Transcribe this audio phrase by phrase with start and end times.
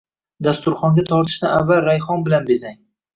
[0.45, 2.81] Dasturxonga tortishdan avval rayhon bilan bezang